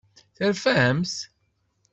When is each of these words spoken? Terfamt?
Terfamt? 0.35 1.13